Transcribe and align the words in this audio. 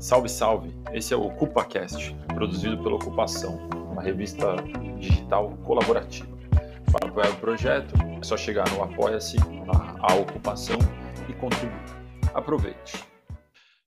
Salve, 0.00 0.28
salve! 0.28 0.72
Esse 0.92 1.12
é 1.12 1.16
o 1.16 1.26
OcupaCast, 1.26 2.14
produzido 2.28 2.80
pela 2.80 2.94
Ocupação, 2.94 3.68
uma 3.90 4.00
revista 4.00 4.54
digital 4.96 5.56
colaborativa. 5.64 6.28
Para 6.92 7.08
apoiar 7.08 7.30
o 7.30 7.40
projeto, 7.40 7.94
é 8.16 8.22
só 8.22 8.36
chegar 8.36 8.70
no 8.70 8.84
Apoia-se, 8.84 9.38
a 10.00 10.14
Ocupação 10.14 10.78
e 11.28 11.32
contribuir. 11.32 11.82
Aproveite! 12.32 13.04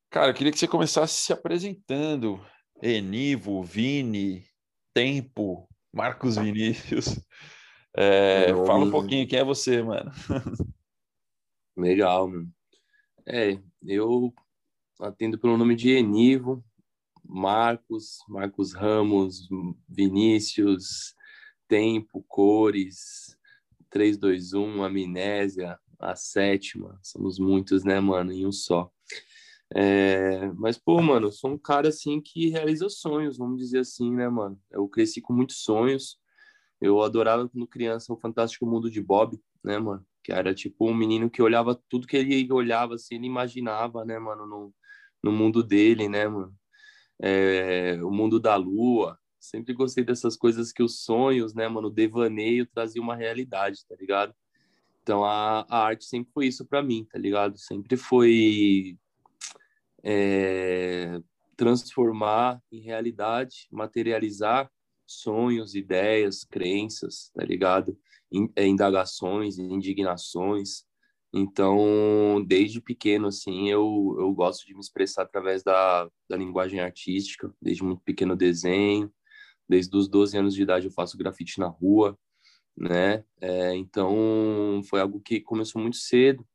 Cara, 0.10 0.32
eu 0.32 0.34
queria 0.34 0.52
que 0.52 0.60
você 0.60 0.68
começasse 0.68 1.13
se 1.13 1.32
apresentando. 1.32 2.46
Enivo, 2.84 3.64
Vini, 3.64 4.43
Tempo, 4.93 5.66
Marcos 5.93 6.36
Vinícius. 6.36 7.21
É, 7.96 8.48
fala 8.66 8.84
um 8.84 8.91
pouquinho, 8.91 9.25
quem 9.25 9.39
é 9.39 9.46
você, 9.46 9.82
mano? 9.82 10.12
Legal, 11.78 12.28
mano. 12.28 12.50
É, 13.25 13.57
eu 13.86 14.34
atendo 15.02 15.38
pelo 15.38 15.57
nome 15.57 15.75
de 15.75 15.89
Enivo, 15.89 16.63
Marcos, 17.23 18.17
Marcos 18.30 18.73
Ramos, 18.73 19.49
Vinícius, 19.89 21.16
Tempo, 21.67 22.23
Cores, 22.27 23.35
321, 23.90 24.84
Amnésia, 24.84 25.79
a 25.99 26.16
sétima. 26.16 26.99
Somos 27.02 27.40
muitos, 27.40 27.84
né, 27.84 27.99
mano, 27.99 28.31
em 28.31 28.45
um 28.45 28.52
só. 28.52 28.91
É, 29.73 30.52
mas, 30.53 30.77
pô, 30.77 31.02
mano, 31.02 31.27
eu 31.27 31.31
sou 31.31 31.52
um 31.52 31.57
cara, 31.57 31.90
assim, 31.90 32.20
que 32.20 32.49
realiza 32.49 32.90
sonhos, 32.90 33.38
vamos 33.38 33.57
dizer 33.57 33.79
assim, 33.79 34.12
né, 34.12 34.27
mano? 34.27 34.59
Eu 34.70 34.88
cresci 34.88 35.21
com 35.21 35.34
muitos 35.34 35.63
sonhos. 35.63 36.18
Eu 36.79 37.02
adorava, 37.02 37.48
quando 37.48 37.68
criança, 37.68 38.12
o 38.12 38.18
Fantástico 38.18 38.65
Mundo 38.65 38.90
de 38.90 39.02
Bob, 39.02 39.40
né, 39.63 39.79
mano? 39.79 40.05
Que 40.23 40.34
era, 40.34 40.54
tipo, 40.54 40.90
um 40.90 40.93
menino 40.93 41.29
que 41.29 41.41
olhava 41.41 41.79
tudo 41.90 42.07
que 42.07 42.18
ele 42.18 42.52
olhava, 42.52 42.95
assim, 42.95 43.15
ele 43.15 43.27
imaginava, 43.27 44.04
né, 44.04 44.20
mano, 44.20 44.45
no, 44.45 44.73
no 45.23 45.31
mundo 45.31 45.63
dele, 45.63 46.07
né, 46.09 46.27
mano? 46.27 46.53
É, 47.20 47.99
o 48.03 48.12
mundo 48.12 48.39
da 48.39 48.55
lua. 48.55 49.17
Sempre 49.40 49.73
gostei 49.73 50.04
dessas 50.04 50.37
coisas 50.37 50.71
que 50.71 50.84
os 50.84 51.04
sonhos, 51.04 51.54
né, 51.54 51.68
mano, 51.68 51.87
o 51.87 51.91
devaneio 51.91 52.65
trazia 52.68 53.01
uma 53.01 53.15
realidade, 53.15 53.85
tá 53.87 53.96
ligado? 53.99 54.34
Então 55.01 55.26
a, 55.26 55.65
a 55.68 55.85
arte 55.85 56.05
sempre 56.05 56.31
foi 56.31 56.48
isso 56.48 56.65
para 56.65 56.84
mim, 56.84 57.07
tá 57.12 57.18
ligado? 57.18 57.57
Sempre 57.57 57.98
foi 57.98 58.98
é, 60.04 61.20
transformar 61.55 62.62
em 62.71 62.81
realidade, 62.81 63.68
materializar 63.71 64.72
sonhos, 65.07 65.75
ideias, 65.75 66.44
crenças, 66.44 67.31
tá 67.34 67.44
ligado? 67.44 67.97
É, 68.56 68.66
indagações, 68.66 69.57
indignações, 69.57 70.85
então, 71.34 72.44
desde 72.46 72.81
pequeno, 72.81 73.28
assim, 73.28 73.69
eu, 73.69 74.16
eu 74.19 74.34
gosto 74.34 74.66
de 74.66 74.74
me 74.74 74.81
expressar 74.81 75.24
através 75.24 75.63
da, 75.63 76.09
da 76.29 76.35
linguagem 76.35 76.79
artística, 76.81 77.53
desde 77.62 77.84
muito 77.84 78.01
pequeno 78.03 78.35
desenho, 78.35 79.12
desde 79.68 79.96
os 79.96 80.09
12 80.09 80.38
anos 80.38 80.53
de 80.53 80.62
idade 80.62 80.88
eu 80.88 80.91
faço 80.91 81.18
grafite 81.18 81.59
na 81.59 81.68
rua, 81.68 82.18
né? 82.75 83.24
É, 83.40 83.75
então, 83.75 84.81
foi 84.90 85.00
algo 85.00 85.22
que 85.22 85.40
começou 85.40 85.81
muito 85.81 85.97
cedo 85.97 86.46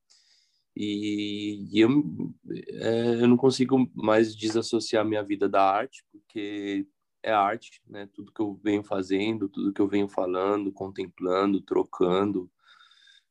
e, 0.76 1.66
e 1.72 1.80
eu, 1.80 2.04
é, 2.50 3.22
eu 3.22 3.28
não 3.28 3.36
consigo 3.38 3.90
mais 3.94 4.36
desassociar 4.36 5.06
minha 5.06 5.22
vida 5.22 5.48
da 5.48 5.62
arte, 5.62 6.04
porque 6.12 6.86
é 7.22 7.32
arte, 7.32 7.80
né? 7.86 8.06
Tudo 8.12 8.30
que 8.30 8.40
eu 8.40 8.60
venho 8.62 8.84
fazendo, 8.84 9.48
tudo 9.48 9.72
que 9.72 9.80
eu 9.80 9.88
venho 9.88 10.08
falando, 10.08 10.70
contemplando, 10.70 11.62
trocando, 11.62 12.50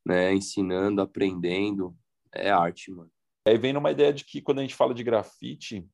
né, 0.06 0.32
ensinando, 0.32 1.02
aprendendo, 1.02 1.92
é 2.32 2.48
arte, 2.48 2.92
mano. 2.92 3.10
Aí 3.44 3.58
vem 3.58 3.72
numa 3.72 3.90
ideia 3.90 4.12
de 4.12 4.24
que 4.24 4.40
quando 4.40 4.60
a 4.60 4.62
gente 4.62 4.74
fala 4.74 4.94
de 4.94 5.02
grafite, 5.02 5.84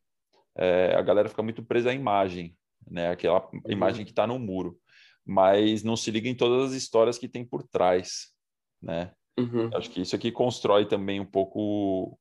é, 0.57 0.95
a 0.95 1.01
galera 1.01 1.31
fica 1.31 1.43
muito 1.43 1.63
presa 1.63 1.91
à 1.91 1.95
imagem, 1.95 2.55
né, 2.87 3.09
aquela 3.09 3.49
uhum. 3.53 3.63
imagem 3.69 4.05
que 4.05 4.13
está 4.13 4.27
no 4.27 4.39
muro, 4.39 4.79
mas 5.25 5.83
não 5.83 5.97
se 5.97 6.11
liga 6.11 6.29
em 6.29 6.35
todas 6.35 6.71
as 6.71 6.77
histórias 6.77 7.17
que 7.17 7.29
tem 7.29 7.45
por 7.45 7.63
trás, 7.63 8.33
né? 8.83 9.13
Uhum. 9.39 9.71
Acho 9.75 9.91
que 9.91 10.03
isso 10.03 10.15
aqui 10.15 10.31
constrói 10.31 10.87
também 10.87 11.19
um 11.19 11.25
pouco, 11.25 12.19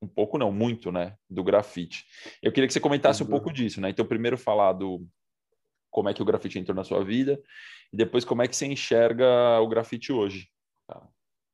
um 0.00 0.08
pouco 0.08 0.38
não, 0.38 0.50
muito, 0.50 0.90
né, 0.90 1.14
do 1.28 1.44
grafite. 1.44 2.06
Eu 2.42 2.52
queria 2.52 2.66
que 2.66 2.72
você 2.72 2.80
comentasse 2.80 3.22
uhum. 3.22 3.28
um 3.28 3.30
pouco 3.30 3.52
disso, 3.52 3.82
né? 3.82 3.90
Então, 3.90 4.06
primeiro 4.06 4.38
falar 4.38 4.72
do 4.72 5.06
como 5.90 6.08
é 6.08 6.14
que 6.14 6.22
o 6.22 6.24
grafite 6.24 6.58
entrou 6.58 6.76
na 6.76 6.84
sua 6.84 7.04
vida 7.04 7.38
e 7.92 7.96
depois 7.96 8.24
como 8.24 8.42
é 8.42 8.48
que 8.48 8.56
você 8.56 8.66
enxerga 8.66 9.60
o 9.60 9.68
grafite 9.68 10.12
hoje. 10.12 10.48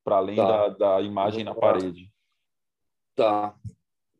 Para 0.05 0.17
além 0.17 0.35
tá. 0.35 0.67
da, 0.67 0.69
da 0.69 1.01
imagem 1.01 1.43
na 1.43 1.53
parede. 1.53 2.09
Tá. 3.15 3.55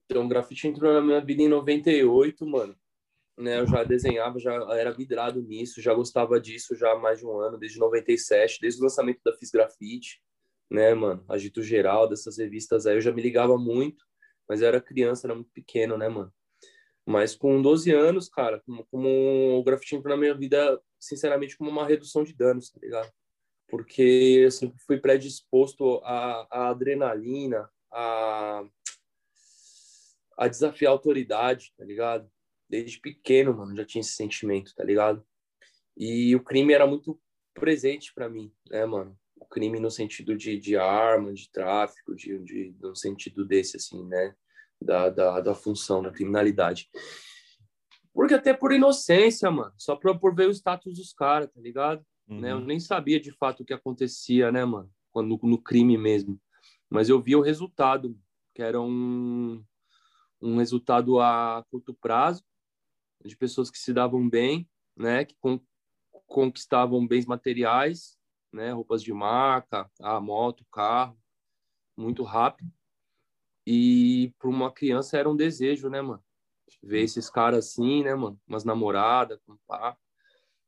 Então, 0.06 0.25
o 0.25 0.28
grafite 0.28 0.68
entrou 0.68 0.91
na 0.91 1.01
minha 1.01 1.22
vida 1.22 1.44
em 1.44 1.47
98, 1.47 2.46
mano. 2.46 2.75
Né, 3.38 3.59
eu 3.59 3.68
já 3.68 3.84
desenhava, 3.84 4.40
já 4.40 4.53
era 4.75 4.91
vidrado 4.91 5.41
nisso, 5.41 5.81
já 5.81 5.94
gostava 5.94 6.40
disso 6.40 6.74
já 6.74 6.94
há 6.94 6.95
mais 6.97 7.19
de 7.19 7.25
um 7.25 7.38
ano, 7.38 7.57
desde 7.57 7.78
97, 7.78 8.62
desde 8.62 8.79
o 8.79 8.84
lançamento 8.84 9.19
da 9.25 9.34
Fiz 9.34 9.51
Grafite, 9.51 10.22
né, 10.72 10.94
mano? 10.94 11.24
Agito 11.28 11.62
Geral, 11.62 12.07
dessas 12.07 12.38
revistas 12.38 12.85
aí, 12.85 12.95
eu 12.95 13.01
já 13.01 13.12
me 13.12 13.22
ligava 13.22 13.57
muito, 13.57 14.06
mas 14.47 14.62
eu 14.62 14.69
era 14.69 14.79
criança, 14.79 15.28
era 15.28 15.35
muito 15.35 15.51
pequeno, 15.51 15.97
né, 15.97 16.07
mano? 16.07 16.34
Mas 17.06 17.35
com 17.35 17.62
12 17.62 17.91
anos, 17.91 18.29
cara, 18.29 18.62
como, 18.66 18.85
como 18.85 19.59
o 19.59 19.63
grafite 19.66 19.97
entrou 19.97 20.16
na 20.16 20.19
minha 20.19 20.34
vida, 20.34 20.81
sinceramente, 20.97 21.57
como 21.57 21.69
uma 21.69 21.85
redução 21.85 22.24
de 22.24 22.34
danos, 22.34 22.72
tá 22.72 22.79
ligado? 22.81 23.12
Porque 23.67 24.41
eu 24.43 24.51
sempre 24.51 24.77
fui 24.85 24.99
predisposto 24.99 25.97
à, 26.03 26.47
à 26.49 26.69
adrenalina, 26.69 27.69
a, 27.91 28.63
a 30.37 30.47
desafiar 30.47 30.91
a 30.91 30.93
autoridade, 30.93 31.73
tá 31.77 31.83
ligado? 31.83 32.29
Desde 32.69 32.99
pequeno, 32.99 33.55
mano, 33.55 33.75
já 33.75 33.85
tinha 33.85 34.01
esse 34.01 34.13
sentimento, 34.13 34.73
tá 34.75 34.83
ligado? 34.83 35.25
E 35.97 36.35
o 36.35 36.43
crime 36.43 36.73
era 36.73 36.85
muito 36.85 37.19
presente 37.53 38.13
para 38.13 38.29
mim, 38.29 38.51
né, 38.69 38.85
mano? 38.85 39.17
O 39.37 39.45
crime 39.45 39.79
no 39.79 39.89
sentido 39.89 40.35
de, 40.35 40.59
de 40.59 40.75
arma, 40.75 41.33
de 41.33 41.49
tráfico, 41.49 42.15
de, 42.15 42.37
de, 42.39 42.75
no 42.79 42.95
sentido 42.95 43.45
desse, 43.45 43.77
assim, 43.77 44.05
né? 44.05 44.35
Da, 44.81 45.09
da, 45.09 45.39
da 45.39 45.55
função, 45.55 46.01
da 46.01 46.11
criminalidade. 46.11 46.89
Porque 48.13 48.33
até 48.33 48.53
por 48.53 48.71
inocência, 48.73 49.49
mano. 49.49 49.73
Só 49.77 49.95
por, 49.95 50.19
por 50.19 50.35
ver 50.35 50.47
o 50.47 50.51
status 50.51 50.97
dos 50.97 51.13
caras, 51.13 51.49
tá 51.51 51.61
ligado? 51.61 52.05
Uhum. 52.28 52.40
Né? 52.40 52.52
Eu 52.52 52.58
uhum. 52.58 52.66
nem 52.66 52.80
sabia 52.80 53.19
de 53.19 53.31
fato 53.31 53.63
o 53.63 53.66
que 53.66 53.74
acontecia, 53.74 54.52
né, 54.52 54.66
mano? 54.66 54.90
Quando, 55.12 55.40
no 55.44 55.62
crime 55.62 55.97
mesmo. 55.97 56.40
Mas 56.90 57.09
eu 57.09 57.22
via 57.22 57.38
o 57.38 57.41
resultado, 57.41 58.18
que 58.53 58.62
era 58.62 58.80
um, 58.80 59.63
um 60.41 60.58
resultado 60.58 61.19
a 61.19 61.66
curto 61.69 61.94
prazo, 61.94 62.44
de 63.24 63.36
pessoas 63.36 63.72
que 63.72 63.78
se 63.78 63.94
davam 63.94 64.30
bem, 64.30 64.69
né? 64.96 65.25
Que 65.25 65.36
con 65.40 65.59
conquistavam 66.28 67.06
bens 67.06 67.25
materiais, 67.25 68.18
né? 68.52 68.72
Roupas 68.72 69.02
de 69.03 69.13
marca, 69.13 69.90
a 70.02 70.19
moto, 70.19 70.66
carro, 70.72 71.18
muito 71.96 72.24
rápido. 72.24 72.72
E 73.66 74.34
para 74.38 74.50
uma 74.50 74.72
criança 74.72 75.18
era 75.18 75.30
um 75.30 75.36
desejo, 75.36 75.90
né, 75.90 76.02
mano? 76.02 76.24
Ver 76.81 77.02
esses 77.02 77.30
caras 77.30 77.66
assim, 77.68 78.03
né, 78.03 78.13
mano? 78.16 78.40
Umas 78.47 78.63
namoradas, 78.63 79.40
com 79.46 79.57
pá. 79.68 79.97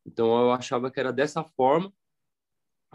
Então 0.08 0.28
eu 0.40 0.52
achava 0.52 0.90
que 0.90 1.00
era 1.00 1.12
dessa 1.12 1.44
forma 1.44 1.94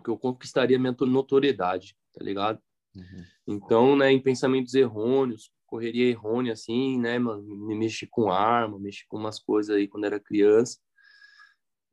que 0.03 0.11
eu 0.11 0.19
conquistaria 0.19 0.78
minha 0.78 0.97
notoriedade, 1.00 1.95
tá 2.12 2.25
ligado? 2.25 2.61
Uhum. 2.95 3.25
Então, 3.47 3.97
né, 3.97 4.11
em 4.11 4.21
pensamentos 4.21 4.75
errôneos, 4.75 5.53
correria 5.67 6.09
errônea 6.09 6.55
assim, 6.55 6.99
né, 6.99 7.19
mano, 7.19 7.43
me 7.43 7.75
mexi 7.75 8.06
com 8.06 8.31
arma, 8.31 8.78
mexi 8.78 9.06
com 9.06 9.19
umas 9.19 9.39
coisas 9.39 9.77
aí 9.77 9.87
quando 9.87 10.05
era 10.05 10.19
criança. 10.19 10.78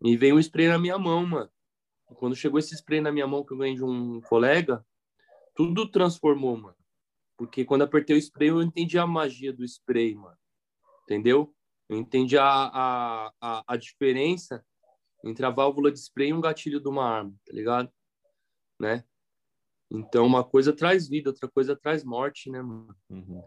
E 0.02 0.16
veio 0.16 0.36
um 0.36 0.40
spray 0.40 0.70
na 0.70 0.80
minha 0.80 0.98
mão, 0.98 1.26
mano. 1.26 1.52
Quando 2.16 2.36
chegou 2.36 2.58
esse 2.58 2.74
spray 2.74 3.02
na 3.02 3.12
minha 3.12 3.28
mão 3.28 3.46
que 3.46 3.54
eu 3.54 3.58
ganhei 3.58 3.76
de 3.76 3.84
um 3.84 4.22
colega, 4.22 4.84
tudo 5.54 5.90
transformou, 5.92 6.58
mano. 6.58 6.78
Porque 7.38 7.64
quando 7.64 7.84
apertei 7.84 8.16
o 8.16 8.20
spray, 8.20 8.50
eu 8.50 8.62
entendi 8.62 8.98
a 8.98 9.06
magia 9.06 9.54
do 9.54 9.64
spray, 9.64 10.16
mano. 10.16 10.38
Entendeu? 11.04 11.54
Eu 11.88 11.98
entendi 11.98 12.38
a, 12.38 12.46
a, 12.46 13.34
a, 13.42 13.64
a 13.68 13.78
diferença 13.78 14.66
entre 15.24 15.46
a 15.46 15.50
válvula 15.50 15.92
de 15.92 16.00
spray 16.00 16.30
e 16.30 16.34
um 16.34 16.42
gatilho 16.42 16.80
de 16.80 16.88
uma 16.88 17.06
arma, 17.06 17.34
tá 17.46 17.54
ligado? 17.54 17.92
Né? 18.80 19.04
Então, 19.92 20.26
uma 20.26 20.44
coisa 20.44 20.72
traz 20.72 21.08
vida, 21.08 21.30
outra 21.30 21.48
coisa 21.48 21.76
traz 21.76 22.04
morte, 22.04 22.50
né, 22.50 22.62
mano? 22.62 22.96
Uhum. 23.10 23.44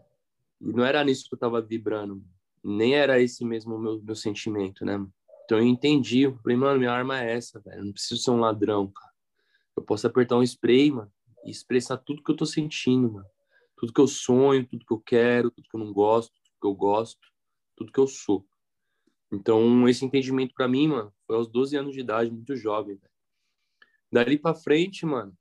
E 0.61 0.73
não 0.73 0.85
era 0.85 1.03
nisso 1.03 1.27
que 1.27 1.35
eu 1.35 1.39
tava 1.39 1.61
vibrando, 1.61 2.23
nem 2.63 2.95
era 2.95 3.19
esse 3.19 3.45
mesmo 3.45 3.77
meu, 3.79 4.01
meu 4.01 4.15
sentimento, 4.15 4.85
né? 4.85 5.05
Então, 5.45 5.57
eu 5.57 5.65
entendi, 5.65 6.21
eu 6.21 6.37
falei, 6.37 6.57
mano, 6.57 6.79
minha 6.79 6.91
arma 6.91 7.21
é 7.21 7.33
essa, 7.33 7.59
velho, 7.59 7.79
eu 7.79 7.85
não 7.85 7.93
preciso 7.93 8.21
ser 8.21 8.31
um 8.31 8.39
ladrão, 8.39 8.87
cara. 8.91 9.13
Eu 9.75 9.83
posso 9.83 10.05
apertar 10.05 10.37
um 10.37 10.43
spray, 10.43 10.91
mano, 10.91 11.11
e 11.45 11.51
expressar 11.51 11.97
tudo 11.97 12.23
que 12.23 12.31
eu 12.31 12.35
tô 12.35 12.45
sentindo, 12.45 13.11
mano. 13.11 13.27
Tudo 13.77 13.93
que 13.93 13.99
eu 13.99 14.07
sonho, 14.07 14.65
tudo 14.65 14.85
que 14.85 14.93
eu 14.93 14.99
quero, 14.99 15.51
tudo 15.51 15.67
que 15.67 15.75
eu 15.75 15.79
não 15.79 15.91
gosto, 15.91 16.31
tudo 16.31 16.59
que 16.61 16.67
eu 16.67 16.75
gosto, 16.75 17.27
tudo 17.75 17.91
que 17.91 17.99
eu 17.99 18.07
sou. 18.07 18.45
Então, 19.33 19.89
esse 19.89 20.05
entendimento 20.05 20.53
para 20.53 20.67
mim, 20.67 20.87
mano, 20.87 21.11
foi 21.25 21.35
aos 21.35 21.47
12 21.47 21.75
anos 21.75 21.93
de 21.93 22.01
idade, 22.01 22.29
muito 22.29 22.55
jovem, 22.55 22.95
velho. 22.95 23.13
Dali 24.11 24.37
pra 24.37 24.53
frente, 24.53 25.05
mano, 25.07 25.35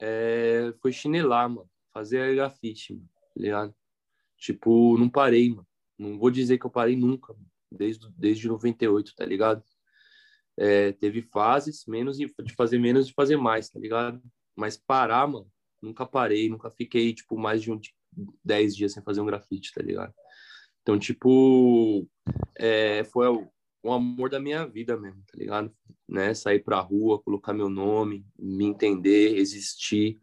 é... 0.00 0.72
foi 0.80 0.92
chinelar, 0.92 1.48
mano. 1.48 1.68
Fazer 1.92 2.34
grafite, 2.34 2.94
mano, 2.94 3.08
tá 3.12 3.40
ligado? 3.40 3.74
Tipo, 4.38 4.96
não 4.96 5.10
parei, 5.10 5.50
mano. 5.50 5.66
Não 5.98 6.18
vou 6.18 6.30
dizer 6.30 6.58
que 6.58 6.64
eu 6.64 6.70
parei 6.70 6.96
nunca, 6.96 7.34
desde, 7.70 8.08
desde 8.12 8.48
98, 8.48 9.14
tá 9.14 9.26
ligado? 9.26 9.62
É, 10.56 10.92
teve 10.92 11.22
fases, 11.22 11.84
menos 11.86 12.16
de 12.16 12.32
fazer 12.56 12.78
menos 12.78 13.06
de 13.08 13.12
fazer 13.12 13.36
mais, 13.36 13.68
tá 13.68 13.78
ligado? 13.78 14.22
Mas 14.56 14.76
parar, 14.76 15.26
mano, 15.26 15.50
nunca 15.82 16.06
parei, 16.06 16.48
nunca 16.48 16.70
fiquei, 16.70 17.12
tipo, 17.12 17.36
mais 17.36 17.62
de 17.62 17.72
um, 17.72 17.80
10 18.44 18.76
dias 18.76 18.92
sem 18.92 19.02
fazer 19.02 19.20
um 19.20 19.26
grafite, 19.26 19.72
tá 19.72 19.82
ligado? 19.82 20.14
Então, 20.88 20.98
tipo, 20.98 22.08
é, 22.58 23.04
foi 23.04 23.28
o, 23.28 23.46
o 23.82 23.92
amor 23.92 24.30
da 24.30 24.40
minha 24.40 24.66
vida 24.66 24.96
mesmo, 24.96 25.22
tá 25.30 25.36
ligado? 25.36 25.70
Né? 26.08 26.32
Sair 26.32 26.60
pra 26.60 26.80
rua, 26.80 27.20
colocar 27.20 27.52
meu 27.52 27.68
nome, 27.68 28.24
me 28.38 28.64
entender, 28.64 29.36
existir, 29.36 30.18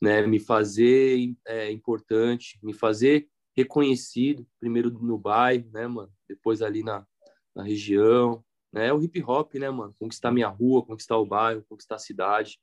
né? 0.00 0.26
Me 0.26 0.40
fazer 0.40 1.36
é, 1.46 1.70
importante, 1.70 2.58
me 2.62 2.72
fazer 2.72 3.28
reconhecido, 3.54 4.48
primeiro 4.58 4.90
no 4.90 5.18
bairro, 5.18 5.70
né, 5.70 5.86
mano? 5.86 6.10
Depois 6.26 6.62
ali 6.62 6.82
na, 6.82 7.06
na 7.54 7.62
região, 7.62 8.42
né? 8.72 8.86
É 8.86 8.94
o 8.94 9.02
hip 9.02 9.22
hop, 9.22 9.56
né, 9.56 9.68
mano? 9.68 9.94
Conquistar 9.98 10.32
minha 10.32 10.48
rua, 10.48 10.86
conquistar 10.86 11.18
o 11.18 11.26
bairro, 11.26 11.66
conquistar 11.68 11.96
a 11.96 11.98
cidade, 11.98 12.58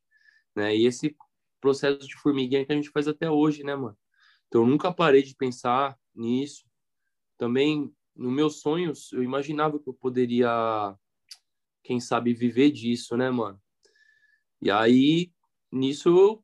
né? 0.56 0.76
E 0.76 0.88
esse 0.88 1.16
processo 1.62 2.08
de 2.08 2.16
formiguinha 2.16 2.66
que 2.66 2.72
a 2.72 2.76
gente 2.76 2.90
faz 2.90 3.08
até 3.08 3.30
hoje, 3.30 3.64
né, 3.64 3.76
mano? 3.76 3.96
Então, 4.48 4.64
eu 4.64 4.68
nunca 4.68 4.92
parei 4.92 5.22
de 5.22 5.36
pensar 5.36 5.96
nisso. 6.16 6.68
Também, 7.40 7.96
nos 8.14 8.34
meus 8.34 8.60
sonhos, 8.60 9.14
eu 9.14 9.24
imaginava 9.24 9.80
que 9.80 9.88
eu 9.88 9.94
poderia, 9.94 10.94
quem 11.82 11.98
sabe, 11.98 12.34
viver 12.34 12.70
disso, 12.70 13.16
né, 13.16 13.32
mano? 13.32 13.60
E 14.62 14.70
aí, 14.70 15.32
nisso, 15.72 16.10
eu 16.10 16.44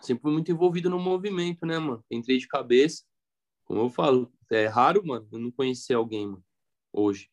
sempre 0.00 0.22
fui 0.22 0.32
muito 0.32 0.52
envolvido 0.52 0.88
no 0.88 1.00
movimento, 1.00 1.66
né, 1.66 1.80
mano? 1.80 2.04
Entrei 2.08 2.38
de 2.38 2.46
cabeça. 2.46 3.02
Como 3.64 3.80
eu 3.80 3.90
falo, 3.90 4.32
é 4.52 4.66
raro, 4.68 5.04
mano, 5.04 5.28
eu 5.32 5.38
não 5.40 5.50
conhecer 5.50 5.94
alguém, 5.94 6.28
mano, 6.28 6.44
hoje. 6.92 7.28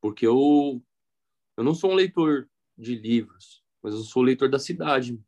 Porque 0.00 0.24
eu, 0.24 0.80
eu 1.56 1.64
não 1.64 1.74
sou 1.74 1.90
um 1.90 1.94
leitor 1.94 2.48
de 2.76 2.94
livros, 2.94 3.64
mas 3.82 3.92
eu 3.92 4.00
sou 4.02 4.22
leitor 4.22 4.48
da 4.48 4.60
cidade. 4.60 5.14
Mano. 5.14 5.26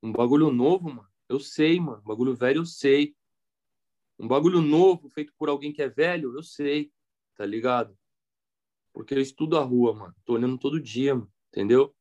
Um 0.00 0.12
bagulho 0.12 0.52
novo, 0.52 0.88
mano. 0.88 1.08
Eu 1.28 1.40
sei, 1.40 1.80
mano. 1.80 2.00
Bagulho 2.02 2.36
velho, 2.36 2.60
eu 2.60 2.66
sei. 2.66 3.16
Um 4.18 4.28
bagulho 4.28 4.60
novo, 4.60 5.08
feito 5.10 5.32
por 5.38 5.48
alguém 5.48 5.72
que 5.72 5.82
é 5.82 5.88
velho, 5.88 6.34
eu 6.34 6.42
sei. 6.42 6.90
Tá 7.36 7.44
ligado? 7.44 7.96
Porque 8.92 9.14
eu 9.14 9.20
estudo 9.20 9.58
a 9.58 9.62
rua, 9.62 9.94
mano. 9.94 10.14
Tô 10.24 10.34
olhando 10.34 10.58
todo 10.58 10.80
dia, 10.80 11.14
mano. 11.14 11.30
Entendeu? 11.48 11.94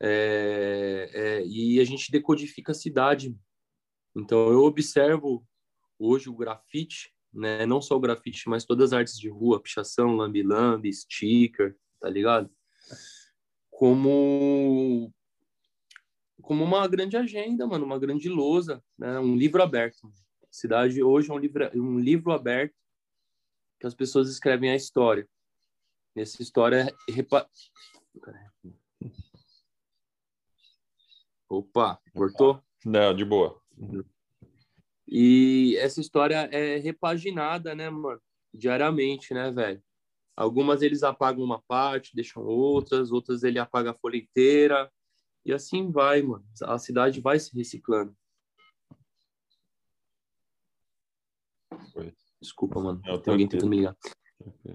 É, 0.00 1.10
é, 1.12 1.46
e 1.46 1.78
a 1.78 1.84
gente 1.84 2.10
decodifica 2.10 2.72
a 2.72 2.74
cidade. 2.74 3.36
Então, 4.16 4.50
eu 4.50 4.64
observo 4.64 5.46
hoje 5.98 6.28
o 6.28 6.36
grafite, 6.36 7.14
né? 7.32 7.64
Não 7.64 7.80
só 7.80 7.96
o 7.96 8.00
grafite, 8.00 8.48
mas 8.48 8.64
todas 8.64 8.92
as 8.92 8.98
artes 8.98 9.18
de 9.18 9.28
rua, 9.28 9.62
pichação, 9.62 10.16
lambi-lambi, 10.16 10.92
sticker, 10.92 11.76
tá 12.00 12.10
ligado? 12.10 12.50
Como 13.70 15.12
como 16.42 16.64
uma 16.64 16.86
grande 16.88 17.16
agenda, 17.16 17.66
mano, 17.66 17.86
uma 17.86 17.98
grande 17.98 18.28
lousa, 18.28 18.82
né? 18.98 19.18
Um 19.20 19.36
livro 19.36 19.62
aberto. 19.62 20.06
A 20.06 20.08
cidade 20.52 21.02
hoje 21.02 21.30
é 21.30 21.34
um 21.34 21.38
livro, 21.38 21.70
um 21.74 21.98
livro 21.98 22.32
aberto 22.32 22.74
que 23.80 23.86
as 23.86 23.94
pessoas 23.94 24.28
escrevem 24.28 24.70
a 24.70 24.76
história. 24.76 25.28
Essa 26.14 26.42
história 26.42 26.94
é 27.08 27.12
repa... 27.12 27.48
Opa, 31.48 32.00
cortou? 32.14 32.62
Não, 32.84 33.14
de 33.14 33.24
boa. 33.24 33.60
E 35.08 35.76
essa 35.78 36.00
história 36.00 36.48
é 36.52 36.76
repaginada, 36.76 37.74
né, 37.74 37.90
mano? 37.90 38.20
Diariamente, 38.54 39.34
né, 39.34 39.50
velho? 39.50 39.82
Algumas 40.36 40.80
eles 40.80 41.02
apagam 41.02 41.44
uma 41.44 41.60
parte, 41.62 42.14
deixam 42.14 42.42
outras, 42.42 43.10
outras 43.10 43.42
ele 43.42 43.58
apaga 43.58 43.90
a 43.90 43.94
folha 43.94 44.16
inteira, 44.16 44.90
e 45.44 45.52
assim 45.52 45.90
vai, 45.90 46.22
mano. 46.22 46.44
A 46.62 46.78
cidade 46.78 47.20
vai 47.20 47.38
se 47.38 47.54
reciclando. 47.54 48.16
Desculpa, 52.40 52.80
mano. 52.80 53.00
Não, 53.04 53.20
Tem 53.20 53.32
alguém 53.32 53.48
tentando 53.48 53.70
me 53.70 53.76
ligar. 53.76 53.96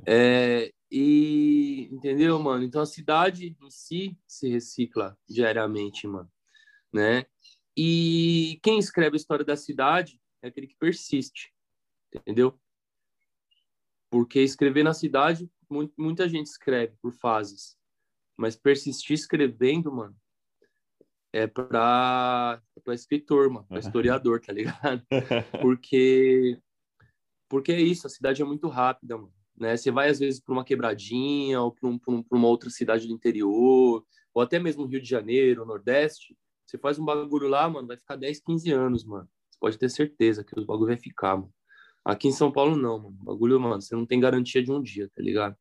É, 0.05 0.71
e 0.89 1.89
entendeu, 1.91 2.39
mano? 2.39 2.63
Então 2.63 2.81
a 2.81 2.85
cidade 2.85 3.55
em 3.61 3.69
si 3.69 4.17
se 4.25 4.49
recicla 4.49 5.17
diariamente, 5.27 6.07
mano, 6.07 6.31
né? 6.93 7.25
E 7.75 8.59
quem 8.63 8.79
escreve 8.79 9.15
a 9.15 9.19
história 9.19 9.45
da 9.45 9.55
cidade 9.55 10.19
é 10.41 10.47
aquele 10.47 10.67
que 10.67 10.77
persiste, 10.77 11.53
entendeu? 12.13 12.59
Porque 14.09 14.39
escrever 14.39 14.83
na 14.83 14.93
cidade, 14.93 15.51
muita 15.97 16.29
gente 16.29 16.47
escreve 16.47 16.95
por 17.01 17.11
fases, 17.11 17.77
mas 18.37 18.55
persistir 18.55 19.13
escrevendo, 19.13 19.91
mano, 19.91 20.15
é 21.33 21.45
para 21.45 22.61
para 22.83 22.93
escritor, 22.93 23.49
mano, 23.49 23.67
para 23.67 23.79
historiador, 23.79 24.39
tá 24.39 24.53
ligado? 24.53 25.05
Porque 25.61 26.59
porque 27.49 27.71
é 27.71 27.79
isso, 27.79 28.07
a 28.07 28.09
cidade 28.09 28.41
é 28.41 28.45
muito 28.45 28.67
rápida, 28.67 29.17
mano. 29.17 29.33
Né? 29.57 29.75
Você 29.75 29.89
vai 29.91 30.09
às 30.09 30.19
vezes 30.19 30.39
para 30.39 30.53
uma 30.53 30.63
quebradinha 30.63 31.61
ou 31.61 31.71
para 31.71 31.89
um, 31.89 31.99
um, 32.07 32.23
uma 32.31 32.47
outra 32.47 32.69
cidade 32.69 33.07
do 33.07 33.13
interior, 33.13 34.05
ou 34.33 34.41
até 34.41 34.59
mesmo 34.59 34.85
Rio 34.85 35.01
de 35.01 35.09
Janeiro, 35.09 35.65
Nordeste, 35.65 36.37
você 36.65 36.77
faz 36.77 36.99
um 36.99 37.05
bagulho 37.05 37.47
lá, 37.47 37.67
mano, 37.69 37.87
vai 37.87 37.97
ficar 37.97 38.15
10, 38.15 38.41
15 38.41 38.71
anos, 38.71 39.03
mano. 39.05 39.27
Você 39.49 39.57
pode 39.59 39.77
ter 39.77 39.89
certeza 39.89 40.43
que 40.43 40.59
o 40.59 40.65
bagulho 40.65 40.87
vai 40.87 40.97
ficar, 40.97 41.37
mano. 41.37 41.53
Aqui 42.05 42.27
em 42.27 42.31
São 42.31 42.51
Paulo 42.51 42.75
não, 42.75 42.97
mano. 42.99 43.17
O 43.21 43.25
bagulho, 43.25 43.59
mano, 43.59 43.81
você 43.81 43.95
não 43.95 44.05
tem 44.05 44.19
garantia 44.19 44.61
de 44.61 44.71
um 44.71 44.81
dia, 44.81 45.09
tá 45.15 45.21
ligado? 45.21 45.55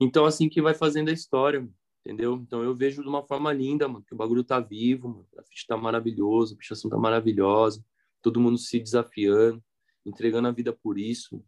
Então 0.00 0.24
assim 0.24 0.48
que 0.48 0.62
vai 0.62 0.74
fazendo 0.74 1.10
a 1.10 1.12
história, 1.12 1.60
mano 1.60 1.74
entendeu? 2.04 2.34
Então 2.34 2.62
eu 2.62 2.74
vejo 2.74 3.02
de 3.02 3.08
uma 3.08 3.22
forma 3.22 3.52
linda, 3.52 3.88
mano, 3.88 4.04
que 4.04 4.12
o 4.12 4.16
bagulho 4.16 4.44
tá 4.44 4.60
vivo, 4.60 5.08
mano, 5.08 5.26
a 5.32 5.36
grafite 5.36 5.66
tá 5.66 5.76
maravilhoso, 5.76 6.54
a 6.54 6.58
pichação 6.58 6.90
tá 6.90 6.98
maravilhosa, 6.98 7.82
todo 8.20 8.40
mundo 8.40 8.58
se 8.58 8.78
desafiando, 8.80 9.62
entregando 10.04 10.48
a 10.48 10.52
vida 10.52 10.72
por 10.72 10.98
isso. 10.98 11.44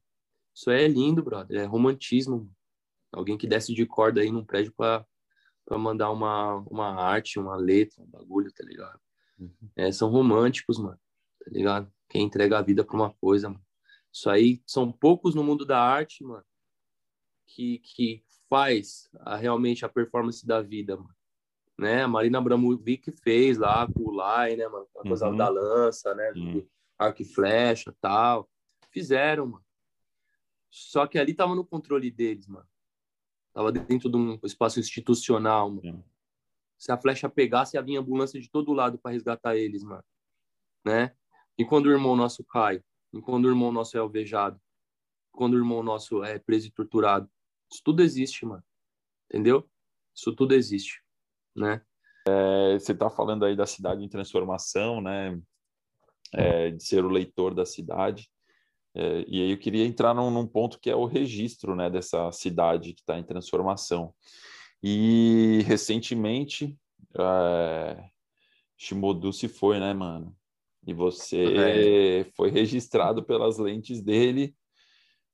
Isso 0.54 0.70
é 0.70 0.86
lindo, 0.86 1.22
brother, 1.22 1.60
é 1.60 1.64
romantismo. 1.64 2.50
Alguém 3.12 3.36
que 3.36 3.46
desce 3.46 3.74
de 3.74 3.86
corda 3.86 4.20
aí 4.20 4.30
num 4.30 4.44
prédio 4.44 4.72
para 4.76 5.06
para 5.64 5.78
mandar 5.78 6.10
uma, 6.10 6.56
uma 6.68 6.94
arte, 6.94 7.38
uma 7.38 7.56
letra, 7.56 8.02
um 8.02 8.06
bagulho, 8.06 8.52
tá 8.52 8.62
ligado? 8.64 9.00
Uhum. 9.38 9.50
É, 9.74 9.90
são 9.90 10.10
românticos, 10.10 10.78
mano, 10.78 10.98
tá 11.42 11.50
ligado? 11.50 11.90
Quem 12.08 12.22
entrega 12.22 12.58
a 12.58 12.62
vida 12.62 12.84
pra 12.84 12.94
uma 12.94 13.12
coisa, 13.14 13.48
mano. 13.48 13.64
Isso 14.12 14.30
aí 14.30 14.62
são 14.66 14.92
poucos 14.92 15.34
no 15.34 15.42
mundo 15.42 15.64
da 15.64 15.80
arte, 15.80 16.22
mano, 16.22 16.44
que, 17.46 17.78
que 17.78 18.22
faz 18.48 19.08
a, 19.20 19.36
realmente 19.36 19.84
a 19.84 19.88
performance 19.88 20.46
da 20.46 20.60
vida, 20.60 20.96
mano. 20.96 21.14
Né? 21.76 22.02
A 22.02 22.08
Marina 22.08 22.38
Abramovic 22.38 23.10
fez 23.10 23.58
lá 23.58 23.88
com 23.90 24.02
o 24.02 24.12
Lai, 24.12 24.54
né, 24.54 24.68
mano? 24.68 24.86
A 24.96 25.02
coisa 25.02 25.28
uhum. 25.28 25.36
da 25.36 25.48
lança, 25.48 26.14
né? 26.14 26.32
Uhum. 26.36 26.64
Arco 26.96 27.22
e 27.22 27.24
flecha 27.24 27.92
tal. 28.00 28.48
Fizeram, 28.94 29.46
mano. 29.46 29.64
Só 30.70 31.04
que 31.04 31.18
ali 31.18 31.34
tava 31.34 31.52
no 31.56 31.66
controle 31.66 32.12
deles, 32.12 32.46
mano. 32.46 32.68
Tava 33.52 33.72
dentro 33.72 34.08
de 34.08 34.16
um 34.16 34.38
espaço 34.44 34.78
institucional, 34.78 35.68
mano. 35.68 36.04
Se 36.78 36.92
a 36.92 36.96
flecha 36.96 37.28
pegasse, 37.28 37.76
havia 37.76 37.98
ambulância 37.98 38.40
de 38.40 38.48
todo 38.48 38.72
lado 38.72 38.96
para 38.96 39.10
resgatar 39.10 39.56
eles, 39.56 39.82
mano. 39.82 40.04
Né? 40.84 41.12
E 41.58 41.64
quando 41.64 41.86
o 41.86 41.90
irmão 41.90 42.14
nosso 42.14 42.44
cai? 42.44 42.80
E 43.12 43.20
quando 43.20 43.46
o 43.46 43.48
irmão 43.48 43.72
nosso 43.72 43.96
é 43.96 44.00
alvejado? 44.00 44.60
Quando 45.32 45.54
o 45.54 45.58
irmão 45.58 45.82
nosso 45.82 46.22
é 46.22 46.38
preso 46.38 46.68
e 46.68 46.70
torturado? 46.70 47.28
Isso 47.68 47.82
tudo 47.84 48.00
existe, 48.00 48.46
mano. 48.46 48.62
Entendeu? 49.28 49.68
Isso 50.14 50.32
tudo 50.36 50.54
existe, 50.54 51.02
né? 51.56 51.84
É, 52.28 52.78
você 52.78 52.92
está 52.92 53.10
falando 53.10 53.44
aí 53.44 53.56
da 53.56 53.66
cidade 53.66 54.04
em 54.04 54.08
transformação, 54.08 55.00
né? 55.00 55.40
É, 56.32 56.70
de 56.70 56.84
ser 56.84 57.04
o 57.04 57.08
leitor 57.08 57.54
da 57.54 57.66
cidade. 57.66 58.30
É, 58.94 59.24
e 59.26 59.42
aí 59.42 59.50
eu 59.50 59.58
queria 59.58 59.84
entrar 59.84 60.14
num, 60.14 60.30
num, 60.30 60.46
ponto 60.46 60.78
que 60.78 60.88
é 60.88 60.96
o 60.96 61.04
registro, 61.04 61.74
né? 61.74 61.90
Dessa 61.90 62.30
cidade 62.32 62.94
que 62.94 63.00
está 63.00 63.18
em 63.18 63.24
transformação. 63.24 64.14
E 64.82 65.62
recentemente, 65.66 66.76
é, 67.18 68.04
Shimodu 68.76 69.32
se 69.32 69.48
foi, 69.48 69.80
né, 69.80 69.92
mano? 69.92 70.36
E 70.86 70.92
você 70.92 72.24
é. 72.24 72.24
foi 72.36 72.50
registrado 72.50 73.24
pelas 73.24 73.58
lentes 73.58 74.02
dele 74.02 74.54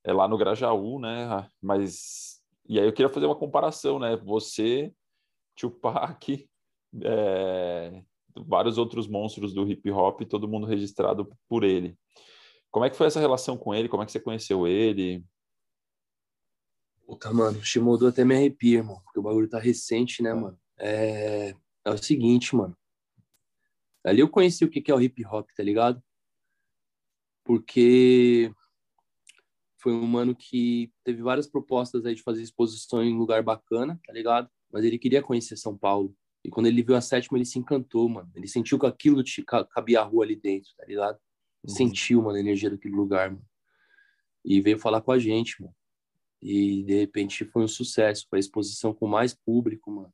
é 0.03 0.11
lá 0.11 0.27
no 0.27 0.37
Grajaú, 0.37 0.99
né? 0.99 1.47
Mas 1.61 2.41
e 2.67 2.79
aí 2.79 2.85
eu 2.85 2.93
queria 2.93 3.11
fazer 3.11 3.25
uma 3.25 3.35
comparação, 3.35 3.99
né? 3.99 4.15
Você, 4.17 4.93
Tupac, 5.55 6.47
é, 7.03 8.01
vários 8.35 8.77
outros 8.77 9.07
monstros 9.07 9.53
do 9.53 9.67
hip 9.69 9.89
hop, 9.91 10.21
todo 10.21 10.47
mundo 10.47 10.65
registrado 10.65 11.29
por 11.47 11.63
ele. 11.63 11.97
Como 12.71 12.85
é 12.85 12.89
que 12.89 12.95
foi 12.95 13.07
essa 13.07 13.19
relação 13.19 13.57
com 13.57 13.75
ele? 13.75 13.89
Como 13.89 14.01
é 14.01 14.05
que 14.05 14.11
você 14.11 14.19
conheceu 14.19 14.65
ele? 14.65 15.23
Puta, 17.05 17.31
mano, 17.33 17.59
o 17.59 17.63
Shimodo 17.63 18.07
até 18.07 18.23
me 18.23 18.33
arrepia, 18.33 18.77
irmão, 18.77 19.01
porque 19.03 19.19
o 19.19 19.23
bagulho 19.23 19.49
tá 19.49 19.59
recente, 19.59 20.23
né, 20.23 20.33
mano? 20.33 20.57
É, 20.79 21.53
é 21.83 21.89
o 21.91 21.97
seguinte, 21.97 22.55
mano. 22.55 22.75
Ali 24.03 24.21
eu 24.21 24.29
conheci 24.29 24.63
o 24.63 24.69
que 24.69 24.89
é 24.89 24.95
o 24.95 25.01
hip 25.01 25.23
hop, 25.25 25.49
tá 25.55 25.61
ligado? 25.61 26.01
Porque 27.43 28.51
foi 29.77 29.91
um 29.91 30.07
mano 30.07 30.33
que 30.33 30.91
teve 31.03 31.21
várias 31.21 31.47
propostas 31.47 32.05
aí 32.05 32.15
de 32.15 32.23
fazer 32.23 32.41
exposição 32.41 33.03
em 33.03 33.17
lugar 33.17 33.43
bacana, 33.43 33.99
tá 34.05 34.13
ligado? 34.13 34.49
Mas 34.71 34.85
ele 34.85 34.97
queria 34.97 35.21
conhecer 35.21 35.57
São 35.57 35.77
Paulo. 35.77 36.15
E 36.43 36.49
quando 36.49 36.67
ele 36.67 36.81
viu 36.81 36.95
a 36.95 37.01
sétima, 37.01 37.37
ele 37.37 37.45
se 37.45 37.59
encantou, 37.59 38.07
mano. 38.07 38.31
Ele 38.33 38.47
sentiu 38.47 38.79
que 38.79 38.85
aquilo 38.85 39.21
cabia 39.69 39.99
a 39.99 40.03
rua 40.03 40.23
ali 40.23 40.35
dentro, 40.35 40.71
tá 40.77 40.85
ligado? 40.85 41.19
Uhum. 41.63 41.75
Sentiu, 41.75 42.21
mano, 42.21 42.37
a 42.37 42.39
energia 42.39 42.69
daquele 42.69 42.95
lugar, 42.95 43.29
mano. 43.31 43.45
E 44.43 44.59
veio 44.59 44.79
falar 44.79 45.01
com 45.01 45.11
a 45.11 45.19
gente, 45.19 45.61
mano. 45.61 45.75
E 46.41 46.83
de 46.83 46.95
repente 46.99 47.45
foi 47.45 47.63
um 47.63 47.67
sucesso. 47.67 48.25
Foi 48.29 48.39
a 48.39 48.39
exposição 48.39 48.93
com 48.93 49.07
mais 49.07 49.33
público, 49.33 49.91
mano. 49.91 50.13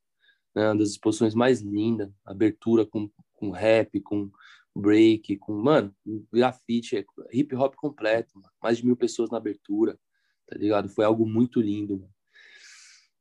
Né? 0.54 0.68
Uma 0.68 0.78
das 0.78 0.90
exposições 0.90 1.34
mais 1.34 1.62
lindas. 1.62 2.12
Abertura 2.26 2.86
com, 2.86 3.10
com 3.34 3.52
rap, 3.52 4.00
com 4.02 4.30
break, 4.78 5.38
com, 5.38 5.54
mano, 5.54 5.94
grafite, 6.32 6.98
é 6.98 7.06
hip 7.32 7.56
hop 7.56 7.76
completo, 7.76 8.36
mano. 8.36 8.54
Mais 8.62 8.78
de 8.78 8.86
mil 8.86 8.96
pessoas 8.96 9.30
na 9.30 9.38
abertura, 9.38 10.00
tá 10.48 10.58
ligado? 10.58 10.90
Foi 10.90 11.04
algo 11.04 11.26
muito 11.26 11.60
lindo, 11.60 11.98
mano. 11.98 12.14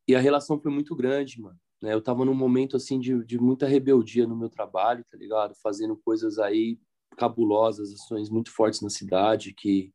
E 0.07 0.15
a 0.15 0.21
relação 0.21 0.61
foi 0.61 0.71
muito 0.71 0.95
grande, 0.95 1.41
mano. 1.41 1.59
Né? 1.83 1.95
Eu 1.95 2.03
tava 2.03 2.25
num 2.25 2.35
momento, 2.35 2.77
assim, 2.77 3.01
de, 3.01 3.25
de 3.25 3.39
muita 3.39 3.67
rebeldia 3.67 4.27
no 4.27 4.37
meu 4.37 4.49
trabalho, 4.49 5.05
tá 5.11 5.17
ligado? 5.17 5.55
Fazendo 5.63 5.97
coisas 5.97 6.39
aí 6.39 6.79
cabulosas, 7.17 7.93
ações 7.93 8.29
muito 8.31 8.51
fortes 8.51 8.81
na 8.81 8.91
cidade, 8.91 9.55
que 9.55 9.93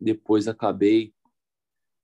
depois 0.00 0.48
acabei 0.48 1.14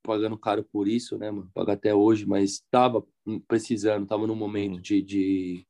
pagando 0.03 0.39
caro 0.39 0.65
por 0.65 0.89
isso, 0.89 1.19
né, 1.19 1.31
mano? 1.31 1.51
Pago 1.55 1.71
até 1.71 1.95
hoje, 1.95 2.27
mas 2.27 2.65
tava 2.71 3.07
precisando, 3.47 4.07
tava 4.07 4.27
num 4.27 4.35
momento 4.35 4.81
de, 4.81 5.03
de 5.03 5.67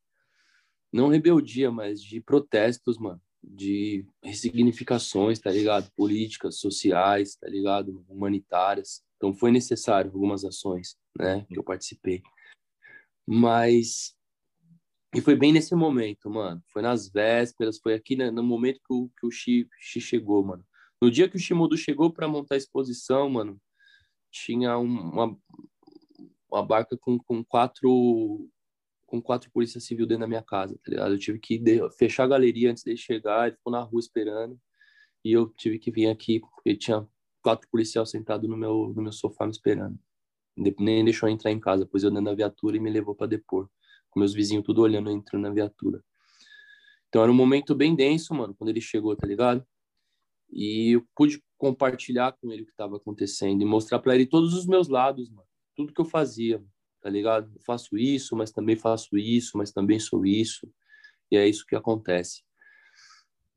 não 0.93 1.09
rebeldia, 1.09 1.71
mas 1.71 2.01
de 2.03 2.21
protestos, 2.21 2.99
mano, 2.99 3.21
de 3.43 4.07
ressignificações, 4.23 5.39
tá 5.39 5.51
ligado? 5.51 5.91
Políticas, 5.97 6.59
sociais, 6.59 7.37
tá 7.37 7.49
ligado? 7.49 8.05
Humanitárias. 8.09 9.03
Então 9.17 9.35
foi 9.35 9.51
necessário 9.51 10.11
algumas 10.11 10.45
ações, 10.45 10.97
né, 11.19 11.45
que 11.49 11.59
eu 11.59 11.65
participei. 11.65 12.23
Mas 13.27 14.15
e 15.15 15.21
foi 15.21 15.35
bem 15.35 15.53
nesse 15.53 15.75
momento, 15.75 16.31
mano. 16.31 16.63
Foi 16.73 16.83
nas 16.83 17.09
vésperas, 17.11 17.79
foi 17.79 17.95
aqui 17.95 18.17
né, 18.17 18.31
no 18.31 18.43
momento 18.43 18.81
que 18.87 18.95
o, 18.95 19.11
que 19.19 19.27
o 19.27 19.31
Xi, 19.31 19.69
Xi 19.81 20.01
chegou, 20.01 20.45
mano. 20.45 20.65
No 21.03 21.11
dia 21.11 21.29
que 21.29 21.37
o 21.37 21.41
Shimodu 21.41 21.77
chegou 21.77 22.13
para 22.13 22.29
montar 22.29 22.55
a 22.55 22.59
exposição, 22.59 23.29
mano, 23.31 23.61
tinha 24.31 24.77
uma, 24.79 25.37
uma 26.51 26.63
barca 26.65 26.97
com, 26.97 27.19
com 27.19 27.45
quatro 27.45 28.49
com 29.07 29.21
quatro 29.21 29.51
polícias 29.51 29.83
civil 29.83 30.07
dentro 30.07 30.21
da 30.21 30.29
minha 30.29 30.43
casa, 30.43 30.79
tá 30.85 30.89
ligado? 30.89 31.15
Eu 31.15 31.19
tive 31.19 31.41
que 31.41 31.61
fechar 31.99 32.25
a 32.25 32.29
galeria 32.29 32.71
antes 32.71 32.85
dele 32.85 32.97
chegar, 32.97 33.49
ele 33.49 33.57
ficou 33.57 33.73
na 33.73 33.81
rua 33.81 33.99
esperando, 33.99 34.57
e 35.25 35.33
eu 35.33 35.49
tive 35.59 35.81
que 35.81 35.91
vir 35.91 36.07
aqui, 36.07 36.39
porque 36.39 36.77
tinha 36.77 37.05
quatro 37.43 37.69
policiais 37.69 38.09
sentados 38.09 38.49
no 38.49 38.57
meu, 38.57 38.93
no 38.95 39.03
meu 39.03 39.11
sofá 39.11 39.47
me 39.47 39.51
esperando. 39.51 39.99
Nem 40.79 41.05
deixou 41.05 41.29
eu 41.29 41.35
entrar 41.35 41.51
em 41.51 41.59
casa, 41.59 41.85
pois 41.85 42.05
eu 42.05 42.11
dentro 42.11 42.27
da 42.27 42.35
viatura 42.35 42.77
e 42.77 42.81
me 42.81 42.89
levou 42.89 43.13
para 43.13 43.27
depor. 43.27 43.69
Com 44.11 44.21
meus 44.21 44.35
vizinhos 44.35 44.65
tudo 44.65 44.83
olhando, 44.83 45.11
entrando 45.11 45.43
na 45.43 45.51
viatura. 45.51 46.03
Então 47.09 47.23
era 47.23 47.31
um 47.31 47.35
momento 47.35 47.75
bem 47.75 47.95
denso, 47.95 48.35
mano, 48.35 48.55
quando 48.55 48.71
ele 48.71 48.81
chegou, 48.81 49.15
tá 49.17 49.27
ligado? 49.27 49.67
E 50.53 50.93
eu 50.97 51.07
pude 51.15 51.43
compartilhar 51.59 52.33
com 52.33 52.51
ele 52.53 52.63
o 52.63 52.67
que 52.67 52.73
estava 52.73 52.97
acontecendo 52.97 53.63
e 53.63 53.65
mostrar 53.65 53.99
para 53.99 54.15
ele 54.15 54.27
todos 54.27 54.55
os 54.55 54.67
meus 54.67 54.89
lados, 54.89 55.29
mano. 55.31 55.47
Tudo 55.77 55.93
que 55.93 56.01
eu 56.01 56.05
fazia, 56.05 56.63
tá 57.01 57.11
ligado? 57.11 57.53
Eu 57.55 57.61
faço 57.63 57.99
isso, 57.99 58.37
mas 58.37 58.51
também 58.51 58.77
faço 58.77 59.17
isso, 59.19 59.59
mas 59.59 59.73
também 59.73 59.99
sou 59.99 60.25
isso. 60.25 60.73
E 61.31 61.37
é 61.37 61.49
isso 61.49 61.67
que 61.67 61.77
acontece. 61.77 62.43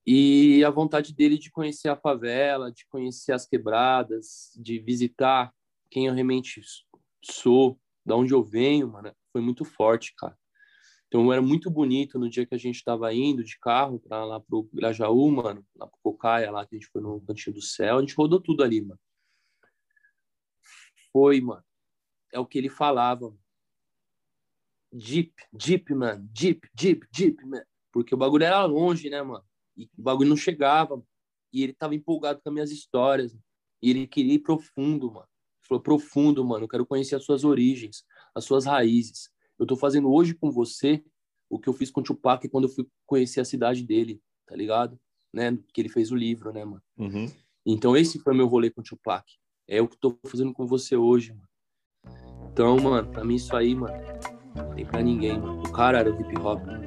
E 0.05 0.63
a 0.65 0.69
vontade 0.69 1.13
dele 1.13 1.37
de 1.37 1.49
conhecer 1.49 1.87
a 1.87 1.95
favela, 1.95 2.71
de 2.71 2.85
conhecer 2.87 3.31
as 3.31 3.45
quebradas, 3.45 4.51
de 4.55 4.79
visitar 4.79 5.53
quem 5.89 6.07
eu 6.07 6.13
realmente 6.13 6.61
sou, 7.23 7.79
da 8.05 8.15
onde 8.15 8.33
eu 8.33 8.43
venho, 8.43 8.91
mano, 8.91 9.15
foi 9.31 9.41
muito 9.41 9.63
forte, 9.63 10.13
cara. 10.17 10.37
Então 11.13 11.31
era 11.31 11.43
muito 11.43 11.69
bonito 11.69 12.17
no 12.17 12.27
dia 12.27 12.43
que 12.43 12.55
a 12.55 12.57
gente 12.57 12.77
estava 12.77 13.13
indo 13.13 13.43
de 13.43 13.59
carro 13.59 13.99
para 13.99 14.25
lá 14.25 14.39
pro 14.39 14.67
Grajaú, 14.73 15.29
mano, 15.29 15.63
lá 15.75 15.85
pro 15.85 15.99
Cocaia, 16.01 16.49
lá 16.49 16.65
que 16.65 16.75
a 16.75 16.79
gente 16.79 16.89
foi 16.89 17.03
no 17.03 17.21
Cantinho 17.21 17.53
do 17.53 17.61
Céu, 17.61 17.99
a 17.99 18.01
gente 18.01 18.15
rodou 18.15 18.41
tudo 18.41 18.63
ali, 18.63 18.81
mano. 18.81 18.99
Foi, 21.11 21.39
mano. 21.39 21.63
É 22.31 22.39
o 22.39 22.47
que 22.47 22.57
ele 22.57 22.67
falava. 22.67 23.31
Jeep, 24.91 25.31
Jeep, 25.55 25.93
mano. 25.93 26.27
Jeep, 26.35 26.67
Jeep, 26.75 27.07
Jeep, 27.15 27.45
mano. 27.45 27.65
Porque 27.91 28.15
o 28.15 28.17
bagulho 28.17 28.45
era 28.45 28.65
longe, 28.65 29.07
né, 29.07 29.21
mano? 29.21 29.45
E 29.77 29.83
o 29.95 30.01
bagulho 30.01 30.29
não 30.29 30.35
chegava. 30.35 30.99
E 31.53 31.61
ele 31.61 31.73
tava 31.73 31.93
empolgado 31.93 32.41
com 32.41 32.49
as 32.49 32.53
minhas 32.53 32.71
histórias. 32.71 33.37
E 33.83 33.91
ele 33.91 34.07
queria 34.07 34.33
ir 34.33 34.39
profundo, 34.39 35.11
mano. 35.11 35.27
Ele 35.59 35.67
falou, 35.67 35.83
profundo, 35.83 36.43
mano. 36.43 36.63
Eu 36.63 36.69
quero 36.69 36.87
conhecer 36.87 37.15
as 37.15 37.23
suas 37.23 37.43
origens, 37.43 38.03
as 38.33 38.45
suas 38.45 38.65
raízes. 38.65 39.31
Eu 39.59 39.65
tô 39.65 39.75
fazendo 39.75 40.11
hoje 40.11 40.33
com 40.33 40.51
você 40.51 41.03
o 41.49 41.59
que 41.59 41.69
eu 41.69 41.73
fiz 41.73 41.91
com 41.91 42.01
o 42.01 42.03
Tupac 42.03 42.47
quando 42.49 42.65
eu 42.65 42.69
fui 42.69 42.87
conhecer 43.05 43.39
a 43.39 43.45
cidade 43.45 43.83
dele, 43.83 44.21
tá 44.47 44.55
ligado? 44.55 44.99
Né? 45.31 45.57
Que 45.73 45.81
ele 45.81 45.89
fez 45.89 46.11
o 46.11 46.15
livro, 46.15 46.51
né, 46.51 46.65
mano? 46.65 46.81
Uhum. 46.97 47.31
Então 47.65 47.95
esse 47.95 48.19
foi 48.19 48.33
meu 48.33 48.47
rolê 48.47 48.69
com 48.69 48.81
o 48.81 48.83
Tupac. 48.83 49.25
É 49.67 49.81
o 49.81 49.87
que 49.87 49.95
eu 49.95 49.99
tô 49.99 50.19
fazendo 50.27 50.53
com 50.53 50.65
você 50.65 50.95
hoje, 50.95 51.33
mano. 51.33 51.47
Então, 52.51 52.77
mano, 52.77 53.09
pra 53.09 53.23
mim 53.23 53.35
isso 53.35 53.55
aí, 53.55 53.73
mano, 53.73 53.95
não 54.55 54.75
tem 54.75 54.85
pra 54.85 55.01
ninguém, 55.01 55.39
mano. 55.39 55.61
O 55.61 55.71
cara 55.71 55.99
era 55.99 56.11
o 56.11 56.19
hip 56.19 56.37
hop, 56.39 56.65
mano. 56.65 56.83